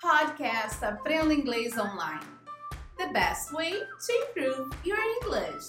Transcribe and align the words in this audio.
Podcast 0.00 0.82
Aprenda 0.82 1.34
Inglês 1.34 1.76
Online. 1.76 2.24
The 2.96 3.08
best 3.12 3.52
way 3.52 3.72
to 3.72 4.12
improve 4.12 4.70
your 4.82 4.96
English. 4.98 5.68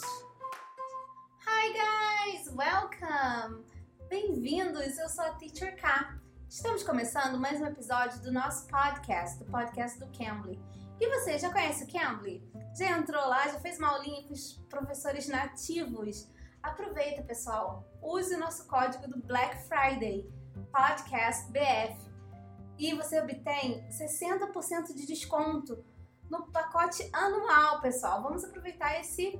Hi 1.45 1.73
guys, 1.73 2.49
welcome! 2.55 3.65
Bem-vindos, 4.09 4.97
eu 4.97 5.09
sou 5.09 5.25
a 5.25 5.31
Teacher 5.31 5.75
K. 5.75 6.17
Estamos 6.47 6.81
começando 6.81 7.37
mais 7.37 7.59
um 7.59 7.65
episódio 7.65 8.21
do 8.21 8.31
nosso 8.31 8.67
podcast, 8.67 9.37
do 9.37 9.51
podcast 9.51 9.99
do 9.99 10.07
Cambly. 10.17 10.57
E 11.01 11.09
você, 11.09 11.37
já 11.37 11.51
conhece 11.51 11.83
o 11.83 11.91
Cambly? 11.91 12.41
Já 12.79 12.97
entrou 12.97 13.27
lá, 13.27 13.49
já 13.49 13.59
fez 13.59 13.79
uma 13.79 13.89
aulinha 13.89 14.23
com 14.23 14.33
os 14.33 14.53
professores 14.69 15.27
nativos? 15.27 16.25
Aproveita, 16.63 17.21
pessoal, 17.23 17.83
use 18.01 18.33
o 18.33 18.39
nosso 18.39 18.65
código 18.65 19.09
do 19.09 19.21
Black 19.27 19.57
Friday, 19.67 20.25
Podcast 20.71 21.51
BF 21.51 22.10
e 22.77 22.93
você 22.93 23.19
obtém 23.19 23.85
60% 23.89 24.93
de 24.95 25.05
desconto 25.05 25.83
no 26.29 26.51
pacote 26.51 27.07
anual, 27.11 27.81
pessoal. 27.81 28.23
Vamos 28.23 28.43
aproveitar 28.43 28.99
esse 28.99 29.39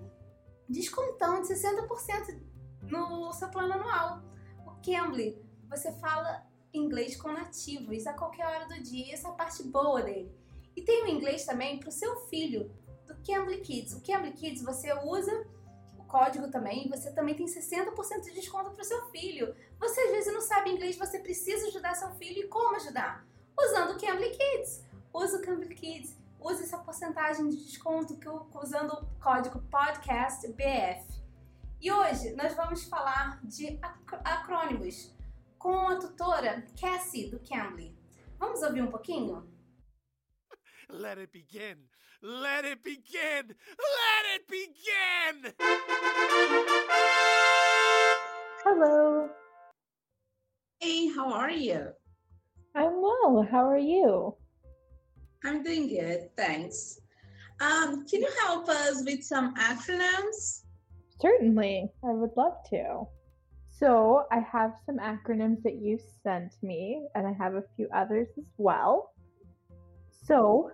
descontão 0.68 1.42
de 1.42 1.48
60% 1.48 2.40
no 2.84 3.32
seu 3.34 3.50
plano 3.50 3.74
anual. 3.74 4.22
O 4.66 4.72
Cambly, 4.82 5.42
você 5.70 5.92
fala 5.94 6.46
inglês 6.74 7.16
com 7.16 7.32
nativos 7.32 8.06
a 8.08 8.14
qualquer 8.14 8.46
hora 8.46 8.68
do 8.68 8.82
dia, 8.82 9.14
essa 9.14 9.28
é 9.28 9.32
a 9.32 9.34
parte 9.34 9.64
boa 9.64 10.02
dele. 10.02 10.34
E 10.76 10.82
tem 10.82 11.04
o 11.04 11.08
inglês 11.08 11.46
também 11.46 11.80
para 11.80 11.90
o 11.90 11.92
seu 11.92 12.16
filho, 12.28 12.72
do 13.06 13.16
Cambly 13.26 13.62
Kids. 13.62 13.94
O 13.94 14.02
Cambly 14.02 14.32
Kids 14.34 14.64
você 14.64 14.94
usa 15.04 15.46
código 16.12 16.52
também, 16.52 16.90
você 16.90 17.10
também 17.14 17.34
tem 17.34 17.46
60% 17.46 18.22
de 18.26 18.34
desconto 18.34 18.72
para 18.72 18.82
o 18.82 18.86
seu 18.86 19.10
filho. 19.12 19.56
Você 19.80 20.02
às 20.02 20.12
vezes 20.12 20.34
não 20.34 20.42
sabe 20.42 20.70
inglês, 20.70 20.98
você 20.98 21.18
precisa 21.20 21.68
ajudar 21.68 21.96
seu 21.96 22.12
filho 22.16 22.42
e 22.42 22.48
como 22.50 22.76
ajudar? 22.76 23.26
Usando 23.58 23.92
o 23.92 24.00
Cambly 24.00 24.30
Kids. 24.30 24.86
Use 25.14 25.36
o 25.38 25.42
Cambly 25.42 25.74
Kids, 25.74 26.18
use 26.40 26.64
essa 26.64 26.78
porcentagem 26.78 27.48
de 27.50 27.64
desconto 27.64 28.18
que 28.18 28.28
eu, 28.28 28.50
usando 28.62 28.92
o 28.92 29.06
código 29.22 29.62
podcastbf. 29.70 31.22
E 31.80 31.92
hoje 31.92 32.34
nós 32.36 32.54
vamos 32.56 32.84
falar 32.84 33.40
de 33.44 33.80
acrônimos 34.24 35.16
com 35.58 35.88
a 35.88 35.98
tutora 35.98 36.66
Cassie 36.80 37.30
do 37.30 37.40
Cambly. 37.40 37.98
Vamos 38.38 38.62
ouvir 38.62 38.82
um 38.82 38.92
pouquinho? 38.92 39.50
Let 40.90 41.18
it 41.20 41.32
begin. 41.32 41.91
Let 42.24 42.66
it 42.66 42.84
begin! 42.84 43.48
Let 43.48 44.26
it 44.36 44.48
begin! 44.48 45.54
Hello. 48.64 49.28
Hey, 50.80 51.08
how 51.08 51.34
are 51.34 51.50
you? 51.50 51.88
I'm 52.76 53.02
well. 53.02 53.48
How 53.50 53.68
are 53.68 53.80
you? 53.80 54.36
I'm 55.44 55.64
doing 55.64 55.88
good, 55.88 56.30
thanks. 56.38 57.00
Um, 57.60 58.06
can 58.06 58.22
you 58.22 58.30
help 58.46 58.70
us 58.70 59.02
with 59.04 59.24
some 59.24 59.56
acronyms? 59.56 60.62
Certainly, 61.20 61.90
I 62.04 62.12
would 62.12 62.38
love 62.38 62.58
to. 62.70 63.06
So, 63.72 64.26
I 64.32 64.42
have 64.42 64.74
some 64.86 65.00
acronyms 65.00 65.64
that 65.64 65.82
you 65.82 65.98
sent 66.22 66.54
me, 66.62 67.04
and 67.16 67.26
I 67.26 67.34
have 67.34 67.56
a 67.56 67.64
few 67.76 67.88
others 67.96 68.28
as 68.38 68.46
well. 68.58 69.12
So, 70.24 70.70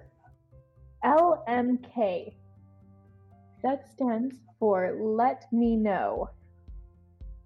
LMK. 1.08 2.34
That 3.64 3.88
stands 3.94 4.36
for 4.60 4.94
Let 5.00 5.46
Me 5.54 5.78
Know. 5.78 6.30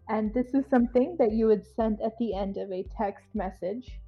And 0.09 0.33
this 0.33 0.55
is 0.55 0.65
something 0.67 1.15
that 1.19 1.31
you 1.31 1.45
would 1.45 1.63
send 1.75 2.01
at 2.01 2.17
the 2.17 2.33
end 2.33 2.57
of 2.57 2.71
a 2.71 2.83
text 2.97 3.27
message 3.35 3.99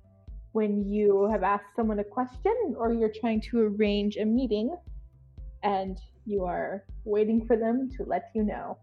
when 0.53 0.91
you 0.91 1.29
have 1.31 1.43
asked 1.43 1.75
someone 1.75 1.99
a 1.99 2.03
question 2.03 2.75
or 2.77 2.93
you're 2.93 3.13
trying 3.21 3.41
to 3.41 3.67
arrange 3.67 4.17
a 4.17 4.25
meeting 4.25 4.75
and 5.61 5.99
you 6.25 6.45
are 6.45 6.83
waiting 7.05 7.45
for 7.45 7.55
them 7.55 7.91
to 7.97 8.03
let 8.05 8.31
you 8.33 8.43
know. 8.43 8.77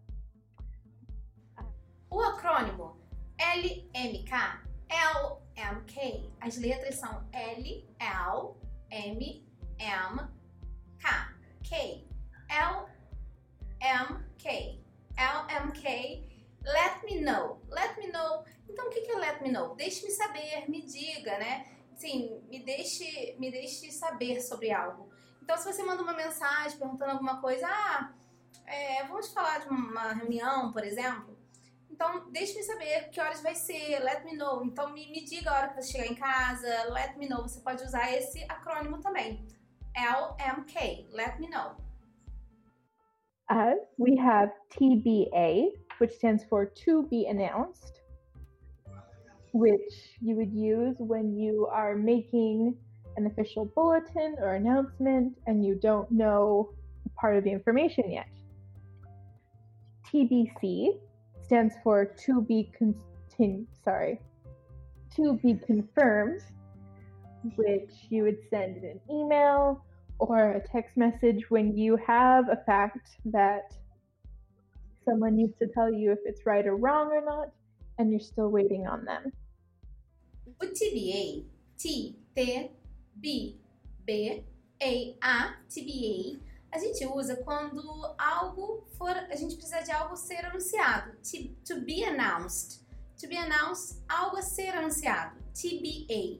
O 2.09 2.17
acrônimo 2.17 2.95
LMK, 3.37 4.31
LMK, 4.89 6.29
as 6.41 6.57
letras 6.57 6.95
são 6.95 7.23
L, 7.33 7.63
L, 7.99 8.57
M, 8.89 9.19
M, 9.79 10.29
K, 11.01 11.33
K, 11.63 12.07
L, 12.49 12.85
M, 13.81 14.23
K, 14.37 14.81
L, 15.17 15.47
M, 15.49 15.71
K. 15.71 16.27
Let 16.63 17.03
me 17.03 17.21
know. 17.21 17.59
Let 17.69 17.97
me 17.97 18.11
know. 18.11 18.43
Então, 18.69 18.87
o 18.87 18.89
que 18.89 19.11
é 19.11 19.15
let 19.15 19.41
me 19.41 19.51
know? 19.51 19.75
Deixe-me 19.75 20.11
saber, 20.11 20.69
me 20.69 20.81
diga, 20.83 21.37
né? 21.39 21.65
Sim, 21.95 22.41
me 22.49 22.63
deixe, 22.63 23.35
me 23.39 23.51
deixe 23.51 23.91
saber 23.91 24.41
sobre 24.41 24.71
algo. 24.71 25.09
Então, 25.41 25.57
se 25.57 25.65
você 25.65 25.83
manda 25.83 26.03
uma 26.03 26.13
mensagem 26.13 26.77
perguntando 26.77 27.11
alguma 27.11 27.41
coisa, 27.41 27.67
ah, 27.67 28.13
é, 28.65 29.03
vamos 29.07 29.33
falar 29.33 29.59
de 29.59 29.69
uma 29.69 30.13
reunião, 30.13 30.71
por 30.71 30.83
exemplo. 30.83 31.37
Então, 31.89 32.31
deixe-me 32.31 32.63
saber 32.63 33.09
que 33.09 33.19
horas 33.19 33.41
vai 33.41 33.55
ser, 33.55 33.99
let 33.99 34.23
me 34.23 34.35
know. 34.35 34.63
Então, 34.63 34.91
me, 34.93 35.11
me 35.11 35.23
diga 35.25 35.51
a 35.51 35.57
hora 35.57 35.67
que 35.69 35.81
você 35.81 35.91
chegar 35.91 36.07
em 36.07 36.15
casa, 36.15 36.85
let 36.91 37.17
me 37.17 37.27
know. 37.27 37.43
Você 37.43 37.59
pode 37.59 37.83
usar 37.83 38.11
esse 38.11 38.43
acrônimo 38.43 38.99
também. 39.01 39.45
LMK, 39.97 41.05
let 41.11 41.39
me 41.39 41.47
know. 41.47 41.71
Uh, 43.49 43.73
we 43.97 44.15
have 44.15 44.49
TBA, 44.73 45.71
which 45.97 46.11
stands 46.11 46.43
for 46.49 46.65
to 46.65 47.03
be 47.09 47.27
announced, 47.27 48.01
which 49.53 50.15
you 50.21 50.35
would 50.35 50.53
use 50.53 50.95
when 50.99 51.35
you 51.35 51.67
are 51.71 51.95
making 51.95 52.77
an 53.17 53.25
official 53.25 53.65
bulletin 53.65 54.35
or 54.39 54.55
announcement 54.55 55.37
and 55.47 55.65
you 55.65 55.75
don't 55.75 56.09
know 56.11 56.69
part 57.19 57.35
of 57.35 57.43
the 57.43 57.51
information 57.51 58.09
yet. 58.09 58.29
TBC 60.07 60.99
stands 61.41 61.75
for 61.83 62.05
to 62.05 62.41
be 62.41 62.71
continu- 62.79 63.65
sorry, 63.83 64.21
to 65.15 65.37
be 65.43 65.55
confirmed, 65.55 66.41
which 67.55 67.91
you 68.09 68.23
would 68.23 68.37
send 68.49 68.83
an 68.83 68.99
email 69.09 69.83
or 70.19 70.51
a 70.51 70.67
text 70.67 70.97
message 70.97 71.49
when 71.49 71.75
you 71.75 71.97
have 71.97 72.49
a 72.49 72.57
fact 72.65 73.17
that 73.25 73.73
someone 75.03 75.35
needs 75.35 75.57
to 75.59 75.67
tell 75.67 75.91
you 75.91 76.11
if 76.11 76.19
it's 76.25 76.45
right 76.45 76.67
or 76.67 76.75
wrong 76.75 77.07
or 77.07 77.23
not, 77.25 77.49
and 77.97 78.11
you're 78.11 78.19
still 78.19 78.49
waiting 78.49 78.85
on 78.87 79.03
them. 79.05 79.31
TBA, 80.61 81.43
T, 81.77 82.15
T, 82.35 82.69
B, 83.19 83.57
B, 84.05 84.43
A, 84.81 85.15
A, 85.23 85.55
TBA, 85.69 86.39
a 86.71 86.79
gente 86.79 87.05
usa 87.05 87.35
quando 87.37 88.15
algo 88.17 88.85
for, 88.97 89.09
a 89.09 89.35
gente 89.35 89.55
precisa 89.55 89.83
de 89.83 89.91
algo 89.91 90.15
ser 90.15 90.45
anunciado. 90.45 91.11
To, 91.23 91.47
to 91.65 91.81
be 91.81 92.03
announced. 92.03 92.85
To 93.19 93.27
be 93.27 93.35
announced, 93.35 94.01
algo 94.07 94.37
a 94.37 94.41
ser 94.41 94.73
anunciado. 94.75 95.35
TBA. 95.53 96.39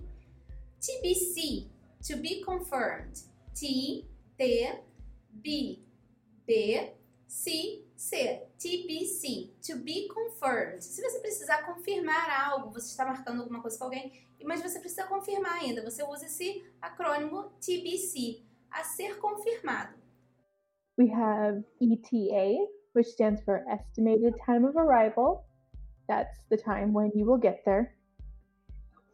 TBC, 0.82 1.70
to 2.08 2.18
be 2.18 2.42
confirmed. 2.44 3.20
T, 3.54 4.08
T, 4.38 4.74
B, 5.32 5.86
B, 6.48 6.92
C, 7.28 7.86
C. 7.96 8.42
TBC, 8.58 9.52
to 9.62 9.78
be 9.78 10.08
confirmed. 10.08 10.84
Se 10.84 11.02
você 11.02 11.20
precisar 11.20 11.64
confirmar 11.64 12.30
algo, 12.48 12.72
você 12.72 12.88
está 12.88 13.06
marcando 13.06 13.42
alguma 13.42 13.62
coisa 13.62 13.78
com 13.78 13.86
alguém, 13.86 14.12
mas 14.44 14.62
você 14.62 14.80
precisa 14.80 15.06
confirmar 15.08 15.54
ainda, 15.54 15.84
você 15.84 16.04
usa 16.04 16.26
esse 16.26 16.66
acrônimo 16.82 17.52
TBC, 17.60 18.44
a 18.72 18.84
ser 18.84 19.20
confirmado. 19.20 19.96
We 20.98 21.10
have 21.10 21.64
ETA, 21.80 22.68
which 22.94 23.10
stands 23.10 23.42
for 23.44 23.64
Estimated 23.68 24.36
Time 24.46 24.66
of 24.68 24.78
Arrival. 24.78 25.46
That's 26.08 26.38
the 26.50 26.58
time 26.58 26.94
when 26.94 27.12
you 27.16 27.26
will 27.26 27.40
get 27.40 27.64
there. 27.66 27.96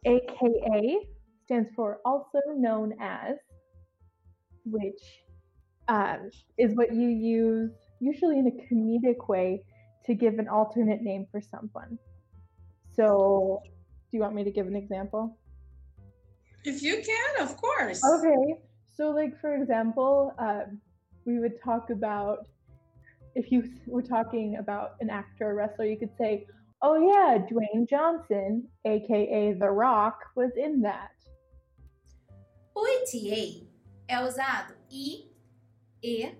AKA 0.04 1.08
stands 1.48 1.70
for 1.74 2.00
Also 2.04 2.40
Known 2.54 2.92
As, 3.00 3.36
which 4.66 5.24
um, 5.88 6.28
is 6.58 6.74
what 6.74 6.94
you 6.94 7.08
use 7.08 7.70
usually 8.00 8.38
in 8.38 8.46
a 8.46 8.74
comedic 8.74 9.28
way 9.28 9.62
to 10.04 10.14
give 10.14 10.38
an 10.38 10.46
alternate 10.46 11.00
name 11.00 11.26
for 11.32 11.40
someone. 11.40 11.98
So, 12.94 13.62
do 13.64 14.16
you 14.16 14.20
want 14.20 14.34
me 14.34 14.44
to 14.44 14.50
give 14.50 14.66
an 14.66 14.76
example? 14.76 15.38
If 16.64 16.82
you 16.82 17.02
can, 17.02 17.42
of 17.42 17.56
course. 17.56 18.02
Okay. 18.04 18.60
So, 18.94 19.10
like, 19.10 19.40
for 19.40 19.54
example, 19.54 20.34
um, 20.38 20.80
we 21.24 21.38
would 21.38 21.54
talk 21.64 21.88
about 21.88 22.46
if 23.34 23.50
you 23.50 23.70
were 23.86 24.02
talking 24.02 24.56
about 24.56 24.96
an 25.00 25.08
actor 25.08 25.50
or 25.50 25.54
wrestler, 25.54 25.86
you 25.86 25.96
could 25.96 26.14
say, 26.18 26.46
Oh, 26.82 26.96
yeah, 27.08 27.38
Dwayne 27.38 27.88
Johnson, 27.88 28.68
aka 28.84 29.54
The 29.54 29.70
Rock, 29.70 30.18
was 30.36 30.52
in 30.56 30.82
that. 30.82 31.10
O 32.78 32.86
ETA 32.86 33.66
é 34.06 34.20
usado 34.20 34.72
I, 34.88 35.28
E, 36.00 36.32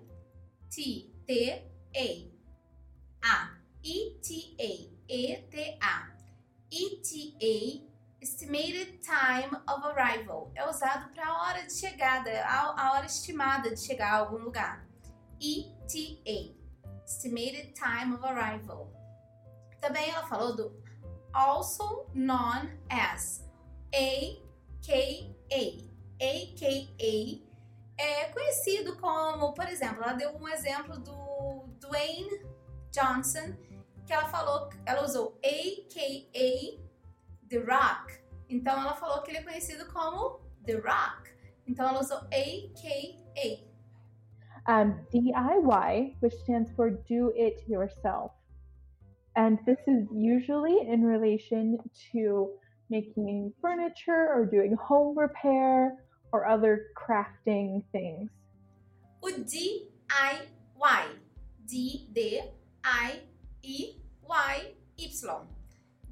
T, 0.69 1.13
T, 1.27 1.69
A. 1.93 3.27
A. 3.27 3.57
ETA, 3.83 4.95
ETA. 5.09 6.15
ETA 6.71 7.85
estimated 8.21 9.01
time 9.01 9.53
of 9.67 9.85
arrival 9.85 10.49
é 10.55 10.65
usado 10.69 11.13
para 11.13 11.27
a 11.27 11.43
hora 11.43 11.67
de 11.67 11.73
chegada, 11.73 12.31
a, 12.45 12.85
a 12.85 12.93
hora 12.93 13.05
estimada 13.05 13.71
de 13.71 13.81
chegar 13.81 14.13
a 14.13 14.17
algum 14.19 14.37
lugar. 14.37 14.87
ETA, 15.41 16.55
estimated 17.05 17.73
time 17.73 18.13
of 18.13 18.25
arrival. 18.25 18.93
Também 19.81 20.09
ela 20.09 20.25
falou 20.25 20.55
do 20.55 20.81
also 21.33 22.09
known 22.13 22.79
as 22.89 23.45
AKA. 23.93 25.88
AKA 26.21 27.41
é 27.97 28.25
conhecido 28.31 28.97
como, 28.97 29.53
por 29.53 29.67
exemplo, 29.67 30.03
ela 30.03 30.13
deu 30.13 30.35
um 30.35 30.47
exemplo 30.47 30.99
do 30.99 31.67
Dwayne 31.79 32.45
Johnson, 32.91 33.55
que 34.05 34.13
ela 34.13 34.27
falou, 34.27 34.69
ela 34.85 35.03
usou 35.03 35.37
AKA 35.43 36.79
The 37.49 37.57
Rock. 37.57 38.19
Então 38.49 38.73
ela 38.81 38.95
falou 38.95 39.21
que 39.21 39.31
ele 39.31 39.39
é 39.39 39.43
conhecido 39.43 39.91
como 39.91 40.39
The 40.65 40.75
Rock. 40.75 41.29
Então 41.67 41.87
ela 41.87 41.99
usou 41.99 42.17
AKA. 42.17 43.67
Um, 44.67 45.03
DIY, 45.11 46.17
which 46.21 46.35
stands 46.43 46.71
for 46.71 46.91
do 46.91 47.33
it 47.35 47.63
yourself. 47.67 48.33
And 49.35 49.57
this 49.65 49.79
is 49.87 50.07
usually 50.11 50.79
in 50.81 51.05
relation 51.05 51.77
to 52.11 52.51
making 52.89 53.53
furniture 53.61 54.33
or 54.33 54.45
doing 54.45 54.73
home 54.75 55.17
repair 55.17 55.95
or 56.31 56.47
other 56.47 56.87
crafting 56.95 57.83
things. 57.91 58.29
O 59.21 59.27
DIY, 59.27 59.89
D-D-I-I-Y-Y. 61.65 62.45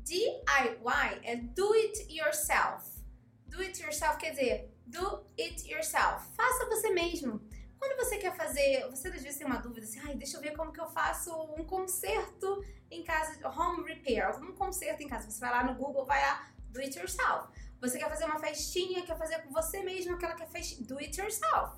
DIY 0.03 1.19
é 1.23 1.35
do 1.35 1.73
it 1.73 2.07
yourself. 2.09 3.03
Do 3.47 3.59
it 3.59 3.81
yourself 3.81 4.17
quer 4.17 4.31
dizer 4.31 4.77
do 4.87 5.25
it 5.37 5.69
yourself. 5.69 6.25
Faça 6.35 6.65
você 6.65 6.89
mesmo. 6.89 7.41
Quando 7.77 7.97
você 7.97 8.17
quer 8.17 8.35
fazer, 8.35 8.89
você 8.89 9.09
às 9.09 9.21
vezes 9.21 9.37
tem 9.37 9.45
uma 9.45 9.57
dúvida 9.57 9.85
assim, 9.85 9.99
ai, 10.03 10.15
deixa 10.15 10.37
eu 10.37 10.41
ver 10.41 10.55
como 10.55 10.71
que 10.71 10.81
eu 10.81 10.87
faço 10.87 11.31
um 11.57 11.63
conserto 11.63 12.63
em 12.89 13.03
casa, 13.03 13.47
home 13.49 13.87
repair, 13.87 14.25
algum 14.25 14.53
conserto 14.53 15.01
em 15.01 15.07
casa. 15.07 15.29
Você 15.29 15.39
vai 15.39 15.51
lá 15.51 15.63
no 15.63 15.75
Google, 15.75 16.05
vai 16.05 16.21
lá, 16.21 16.49
do 16.69 16.79
it 16.79 16.97
yourself. 16.97 17.49
Você 17.79 17.99
quer 17.99 18.09
fazer 18.09 18.25
uma 18.25 18.39
festinha, 18.39 19.05
quer 19.05 19.17
fazer 19.17 19.39
com 19.43 19.51
você 19.51 19.83
mesmo 19.83 20.15
aquela 20.15 20.35
que 20.35 20.43
é 20.43 20.47
fest... 20.47 20.81
do 20.87 20.97
it 20.97 21.19
yourself. 21.19 21.77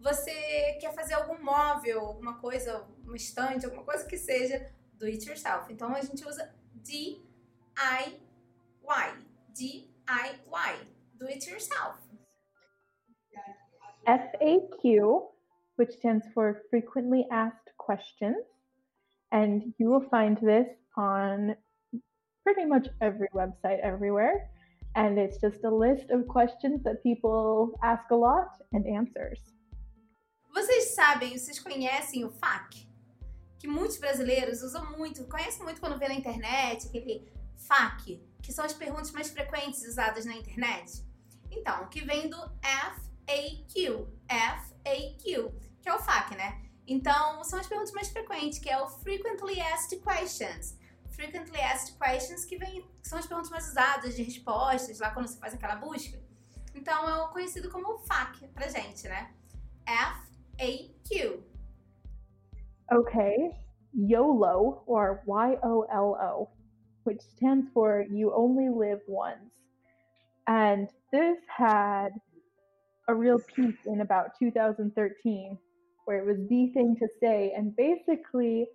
Você 0.00 0.78
quer 0.80 0.94
fazer 0.94 1.14
algum 1.14 1.42
móvel, 1.42 2.00
alguma 2.00 2.38
coisa, 2.38 2.86
um 3.04 3.14
estante, 3.14 3.64
alguma 3.64 3.84
coisa 3.84 4.06
que 4.06 4.16
seja 4.16 4.70
do 4.94 5.06
it 5.06 5.26
yourself. 5.28 5.72
Então 5.72 5.94
a 5.94 6.00
gente 6.00 6.24
usa 6.24 6.54
DIY. 6.74 7.18
DIY. 9.54 10.96
Do 11.14 11.26
it 11.26 11.50
yourself. 11.50 11.98
FAQ, 14.06 15.32
which 15.76 15.92
stands 15.94 16.26
for 16.32 16.62
frequently 16.70 17.26
asked 17.30 17.72
questions. 17.76 18.44
And 19.32 19.74
you 19.78 19.90
will 19.90 20.08
find 20.08 20.38
this 20.38 20.68
on 20.96 21.56
pretty 22.44 22.64
much 22.64 22.88
every 23.00 23.28
website 23.34 23.80
everywhere. 23.80 24.48
And 24.96 25.18
it's 25.18 25.38
just 25.38 25.62
a 25.62 25.70
list 25.70 26.10
of 26.10 26.26
questions 26.26 26.82
that 26.84 27.02
people 27.02 27.78
ask 27.82 28.10
a 28.10 28.16
lot 28.16 28.48
and 28.72 28.86
answers. 28.86 29.38
Vocês 30.54 30.94
sabem, 30.94 31.36
vocês 31.36 31.58
conhecem 31.58 32.24
o 32.24 32.30
FAQ? 32.30 32.88
Que 33.58 33.68
muitos 33.68 33.98
brasileiros 33.98 34.62
usam 34.62 34.96
muito, 34.96 35.22
conhecem 35.26 35.62
muito 35.64 35.80
quando 35.80 35.98
vê 35.98 36.08
na 36.08 36.14
internet, 36.14 36.86
aquele 36.86 37.30
FAQ, 37.56 38.22
que 38.42 38.50
são 38.50 38.64
as 38.64 38.72
perguntas 38.72 39.12
mais 39.12 39.28
frequentes 39.28 39.86
usadas 39.86 40.24
na 40.24 40.34
internet. 40.34 41.04
Então, 41.50 41.86
que 41.88 42.00
vem 42.00 42.30
do 42.30 42.38
FAQ, 42.62 44.08
FAQ, 44.26 45.52
que 45.82 45.88
é 45.90 45.94
o 45.94 45.98
FAQ, 45.98 46.36
né? 46.36 46.62
Então, 46.86 47.44
são 47.44 47.58
as 47.58 47.66
perguntas 47.66 47.92
mais 47.92 48.08
frequentes, 48.08 48.58
que 48.58 48.70
é 48.70 48.80
o 48.80 48.88
Frequently 48.88 49.60
Asked 49.60 50.00
Questions. 50.00 50.74
Frequently 51.16 51.58
Asked 51.62 51.98
Questions, 51.98 52.44
que, 52.44 52.58
vem, 52.58 52.82
que 53.00 53.08
são 53.08 53.18
as 53.18 53.26
perguntas 53.26 53.50
mais 53.50 53.66
usadas 53.70 54.14
de 54.14 54.22
respostas, 54.22 55.00
lá 55.00 55.10
quando 55.10 55.26
você 55.26 55.38
faz 55.38 55.54
aquela 55.54 55.76
busca. 55.76 56.18
Então, 56.74 57.08
é 57.08 57.16
o 57.22 57.28
conhecido 57.28 57.70
como 57.70 57.98
FAQ 58.00 58.48
pra 58.48 58.68
gente, 58.68 59.08
né? 59.08 59.32
F-A-Q. 59.86 61.42
Okay, 62.92 63.50
YOLO, 63.94 64.82
or 64.86 65.22
Y-O-L-O, 65.26 66.48
which 67.04 67.24
stands 67.34 67.72
for 67.72 68.02
You 68.10 68.30
Only 68.34 68.68
Live 68.68 69.02
Once. 69.08 69.50
And 70.46 70.88
this 71.10 71.38
had 71.48 72.10
a 73.08 73.14
real 73.14 73.38
peak 73.38 73.78
in 73.86 74.02
about 74.02 74.38
2013 74.38 75.58
where 76.04 76.18
it 76.18 76.26
was 76.26 76.36
the 76.48 76.70
thing 76.74 76.94
to 77.00 77.08
say. 77.20 77.52
And 77.56 77.74
basically, 77.74 78.68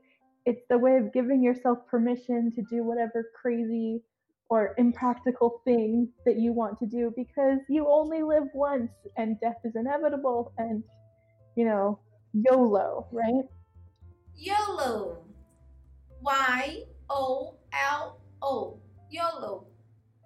it's 0.46 0.64
the 0.70 0.78
way 0.78 0.98
of 0.98 1.14
giving 1.14 1.44
yourself 1.44 1.80
permission 1.88 2.52
to 2.56 2.62
do 2.70 2.84
whatever 2.84 3.30
crazy 3.40 4.02
or 4.50 4.74
impractical 4.78 5.62
thing 5.64 6.10
that 6.26 6.38
you 6.38 6.52
want 6.52 6.78
to 6.80 6.86
do 6.86 7.14
because 7.16 7.60
you 7.70 7.88
only 7.88 8.22
live 8.22 8.44
once 8.54 8.92
and 9.18 9.40
death 9.40 9.58
is 9.64 9.74
inevitable 9.76 10.52
and, 10.58 10.84
you 11.56 11.64
know, 11.66 12.00
YOLO, 12.34 13.08
right? 13.12 13.46
YOLO. 14.36 15.24
Y 16.22 16.84
O 17.10 17.56
L 17.74 18.20
O. 18.42 18.80
YOLO. 19.10 19.68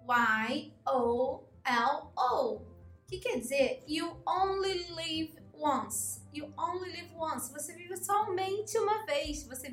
Y 0.06 0.72
O 0.86 1.44
L 1.64 2.12
O. 2.16 2.62
Que 3.08 3.20
quer 3.20 3.38
dizer 3.38 3.82
you 3.86 4.16
only 4.26 4.86
live 4.96 5.30
once. 5.52 6.20
You 6.32 6.52
only 6.58 6.90
live 6.90 7.10
once. 7.16 7.50
Você 7.52 7.74
vive 7.74 7.96
somente 7.96 8.78
uma 8.78 9.04
vez. 9.06 9.46
Você 9.46 9.65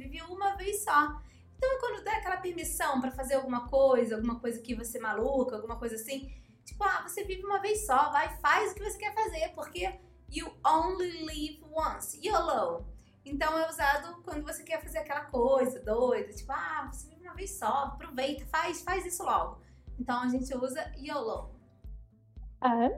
só. 0.84 1.22
Então, 1.58 1.80
quando 1.80 2.04
dá 2.04 2.12
aquela 2.18 2.38
permissão 2.38 3.00
para 3.00 3.12
fazer 3.12 3.36
alguma 3.36 3.68
coisa, 3.68 4.16
alguma 4.16 4.40
coisa 4.40 4.62
que 4.62 4.76
você 4.76 4.98
é 4.98 5.02
maluca, 5.02 5.56
alguma 5.56 5.78
coisa 5.78 5.96
assim, 5.96 6.32
tipo, 6.66 6.84
ah, 6.84 7.04
você 7.08 7.24
vive 7.24 7.46
uma 7.46 7.60
vez 7.60 7.86
só, 7.86 8.12
vai, 8.12 8.30
faz 8.38 8.72
o 8.72 8.76
que 8.76 8.84
você 8.84 8.98
quer 8.98 9.14
fazer, 9.14 9.50
porque 9.56 10.00
you 10.30 10.52
only 10.66 11.24
live 11.26 11.64
once. 11.72 12.20
YOLO. 12.26 12.86
Então 13.26 13.58
é 13.58 13.70
usado 13.70 14.22
quando 14.24 14.44
você 14.44 14.64
quer 14.64 14.82
fazer 14.82 14.98
aquela 14.98 15.26
coisa 15.26 15.80
doida, 15.80 16.34
tipo, 16.34 16.52
ah, 16.52 16.90
você 16.92 17.08
vive 17.08 17.22
uma 17.22 17.34
vez 17.34 17.52
só, 17.58 17.86
aproveita, 17.86 18.46
faz, 18.48 18.82
faz 18.82 19.06
isso 19.06 19.24
logo. 19.24 19.62
Então 19.98 20.22
a 20.22 20.28
gente 20.28 20.54
usa 20.56 20.92
YOLO. 20.98 21.56
And 22.62 22.92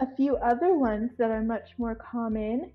a 0.00 0.06
few 0.16 0.36
other 0.36 0.72
ones 0.72 1.16
that 1.16 1.30
are 1.30 1.44
much 1.44 1.78
more 1.78 1.94
common, 1.94 2.72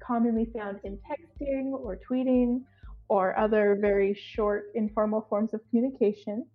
commonly 0.00 0.46
found 0.46 0.80
in 0.84 0.98
texting 0.98 1.72
or 1.72 1.96
tweeting 1.96 2.64
or 3.08 3.38
other 3.38 3.76
very 3.80 4.14
short 4.14 4.70
informal 4.74 5.26
forms 5.28 5.54
of 5.54 5.60
communication. 5.68 6.46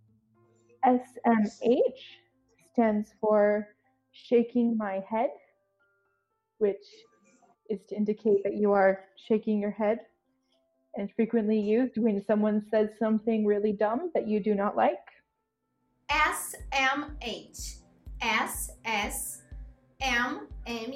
SMH 0.85 2.01
stands 2.71 3.13
for 3.21 3.67
shaking 4.11 4.77
my 4.77 5.03
head, 5.09 5.29
which 6.57 6.85
is 7.69 7.79
to 7.89 7.95
indicate 7.95 8.43
that 8.43 8.55
you 8.55 8.71
are 8.71 9.05
shaking 9.27 9.59
your 9.59 9.71
head 9.71 9.99
and 10.95 11.09
frequently 11.15 11.59
used 11.59 11.97
when 11.97 12.23
someone 12.25 12.65
says 12.71 12.89
something 12.97 13.45
really 13.45 13.73
dumb 13.73 14.09
that 14.13 14.27
you 14.27 14.39
do 14.39 14.55
not 14.55 14.75
like. 14.75 14.97
SMH. 16.09 17.79
S 18.21 18.71
S 18.83 19.43
M 20.01 20.47
M 20.65 20.93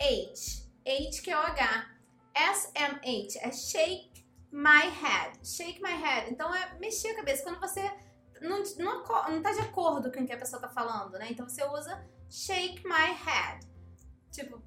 H. 0.00 0.62
H 0.86 1.22
que 1.22 1.32
é 1.32 1.36
o 1.36 1.46
H. 1.46 1.86
S 2.34 2.72
M 2.76 3.00
H 3.02 3.36
é 3.42 3.50
shake 3.50 4.09
my 4.50 4.90
head. 5.02 5.32
Shake 5.44 5.80
my 5.80 5.92
head. 5.92 6.30
Então 6.30 6.54
é 6.54 6.78
mexer 6.78 7.10
a 7.10 7.16
cabeça. 7.16 7.42
Quando 7.42 7.60
você 7.60 7.82
não, 8.40 8.62
não, 8.78 9.04
não 9.04 9.42
tá 9.42 9.52
de 9.52 9.60
acordo 9.60 10.10
com 10.10 10.20
o 10.20 10.26
que 10.26 10.32
a 10.32 10.38
pessoa 10.38 10.60
tá 10.60 10.68
falando, 10.68 11.12
né? 11.18 11.28
Então 11.30 11.48
você 11.48 11.64
usa 11.64 12.04
shake 12.28 12.82
my 12.84 13.12
head. 13.12 13.66
Tipo. 14.32 14.62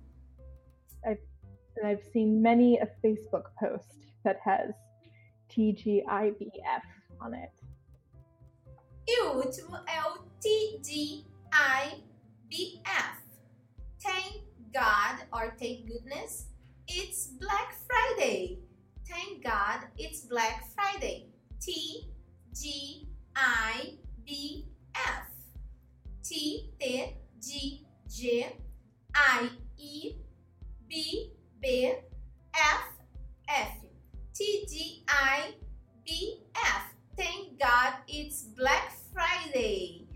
I've, 1.05 1.21
I've 1.83 2.03
seen 2.11 2.41
many 2.41 2.79
a 2.79 2.87
Facebook 3.01 3.49
post 3.59 3.89
that 4.23 4.39
has 4.45 4.73
TGIBF 5.49 6.83
on 7.19 7.33
it. 7.33 7.51
E 9.05 9.21
o 9.23 9.37
último 9.37 9.75
é 9.75 10.01
o 10.09 10.23
TGIBF. 10.39 11.23
Thank 13.99 14.43
God 14.73 15.27
or 15.31 15.55
thank 15.57 15.87
goodness, 15.87 16.49
it's 16.87 17.27
Black 17.39 17.73
Friday. 17.87 18.63
Thank 19.07 19.43
God 19.43 19.87
it's 19.97 20.25
Black 20.25 20.63
Friday. 20.73 21.29
T 21.59 22.09
G 22.53 23.07
I 23.35 23.97
B 24.25 24.67
F. 24.95 25.27
T 26.21 26.73
T 26.79 27.17
G 27.39 27.85
G 28.07 28.45
I 29.15 29.49
E 29.77 30.15
B 30.87 31.33
B 31.59 31.95
F 32.53 32.83
F. 33.47 33.85
T 34.33 34.65
G 34.67 35.03
I 35.07 35.55
B 36.05 36.43
F. 36.55 36.95
Thank 37.15 37.59
God 37.59 37.95
it's 38.07 38.43
Black 38.55 38.91
Friday. 39.11 40.07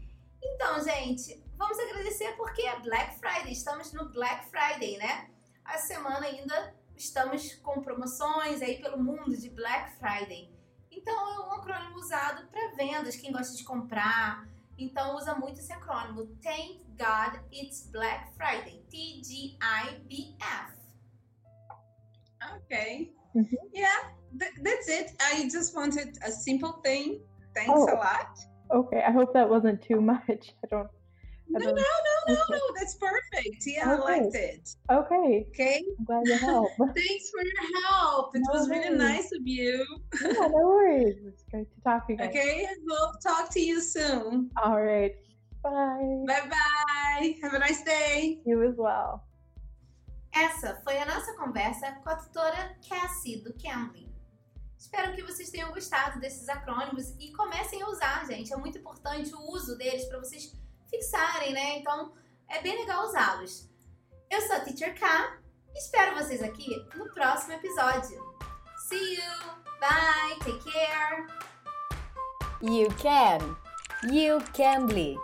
Então, 0.42 0.84
gente, 0.84 1.44
vamos 1.58 1.78
agradecer 1.78 2.36
porque 2.38 2.62
é 2.62 2.80
Black 2.80 3.20
Friday. 3.20 3.52
Estamos 3.52 3.92
no 3.94 4.10
Black 4.10 4.50
Friday, 4.50 4.98
né? 4.98 5.30
A 5.66 5.78
semana 5.78 6.26
ainda 6.26 6.74
estamos 6.96 7.57
com 7.78 7.82
promoções 7.84 8.62
aí 8.62 8.82
pelo 8.82 9.02
mundo 9.02 9.38
de 9.38 9.50
Black 9.50 9.92
Friday. 10.00 10.52
Então, 10.92 11.14
é 11.14 11.40
um 11.48 11.54
acrônimo 11.54 11.98
usado 12.00 12.48
para 12.48 12.76
vendas, 12.76 13.16
quem 13.16 13.32
gosta 13.32 13.56
de 13.56 13.64
comprar. 13.64 14.48
Então, 14.78 15.16
usa 15.16 15.36
muito 15.36 15.60
esse 15.60 15.72
acrônimo. 15.72 16.26
Thank 16.42 16.84
God 16.98 17.40
it's 17.52 17.88
Black 17.92 18.32
Friday. 18.36 18.84
T-G-I-B-F. 18.90 20.78
Okay. 22.56 23.14
Mhm. 23.36 23.58
Yeah, 23.74 24.12
th- 24.40 24.54
that's 24.64 24.88
it. 24.88 25.16
I 25.20 25.48
just 25.50 25.76
wanted 25.76 26.18
a 26.24 26.32
simple 26.32 26.74
thing. 26.84 27.22
Thanks 27.54 27.72
Oh. 27.74 27.90
a 27.90 27.96
lot. 27.96 28.38
Okay, 28.72 29.00
I 29.04 29.12
hope 29.12 29.34
that 29.34 29.50
wasn't 29.50 29.82
too 29.82 30.02
much. 30.14 30.56
I 30.64 30.68
don't. 30.70 30.90
I 31.56 31.60
No, 31.60 31.66
no, 31.72 31.74
no, 31.76 32.34
no, 32.36 32.44
no. 32.50 32.60
That's 32.76 32.96
perfect. 32.96 33.64
Yeah, 33.66 33.90
I 33.90 33.94
Okay. 33.96 34.22
liked 34.22 34.36
it. 34.36 34.70
okay, 34.92 35.46
Okay. 35.50 35.84
I'm 36.00 36.06
glad 36.06 36.24
you 36.28 36.38
helped. 36.38 36.76
Thanks 36.96 37.30
for 37.32 37.42
your 37.44 37.84
help. 37.90 38.36
It 38.36 38.42
No 38.48 38.54
was 38.60 38.70
really 38.70 38.90
worries. 38.90 38.98
nice 39.00 39.32
of 39.32 39.48
you. 39.48 39.86
yeah, 40.22 40.48
no 40.48 40.68
worries. 40.68 41.16
It's 41.26 41.44
great 41.50 41.68
to 41.74 41.82
talk 41.82 42.08
to 42.08 42.14
you 42.14 42.18
guys. 42.20 42.30
Okay. 42.30 42.68
We'll 42.86 43.14
talk 43.24 43.50
to 43.52 43.60
you 43.60 43.80
soon. 43.82 44.52
All 44.62 44.82
right. 44.82 45.16
Bye. 45.64 46.24
Bye 46.28 46.50
bye. 46.50 47.36
Have 47.42 47.54
a 47.54 47.60
nice 47.60 47.82
day. 47.84 48.40
You 48.46 48.64
as 48.68 48.76
well. 48.78 49.24
Essa 50.34 50.80
foi 50.84 50.98
a 50.98 51.06
nossa 51.06 51.34
conversa 51.36 51.94
com 52.04 52.10
a 52.10 52.16
tutora 52.16 52.76
Cassie 52.88 53.38
do 53.44 53.54
Cambly. 53.54 54.08
Espero 54.78 55.16
que 55.16 55.24
vocês 55.24 55.50
tenham 55.50 55.72
gostado 55.72 56.20
desses 56.20 56.48
acrônimos 56.48 57.16
e 57.20 57.32
comecem 57.34 57.82
a 57.82 57.88
usar, 57.90 58.26
gente. 58.28 58.54
É 58.54 58.58
muito 58.58 58.78
importante 58.78 59.34
o 59.34 59.52
uso 59.52 59.76
deles 59.78 60.06
para 60.06 60.20
vocês 60.20 60.54
fixarem, 60.90 61.54
né? 61.54 61.78
Então 61.80 62.14
é 62.50 62.62
bem 62.62 62.78
legal 62.78 63.06
usá-los. 63.06 63.70
Eu 64.30 64.42
sou 64.42 64.56
a 64.56 64.60
Teacher 64.60 64.98
K 64.98 65.38
espero 65.78 66.16
vocês 66.16 66.42
aqui 66.42 66.86
no 66.96 67.06
próximo 67.14 67.54
episódio. 67.54 68.26
See 68.90 69.16
you! 69.16 69.22
Bye! 69.80 70.38
Take 70.44 70.72
care! 70.72 71.28
You 72.62 72.88
can. 72.98 73.56
You 74.12 74.40
can 74.54 74.88
be. 74.88 75.18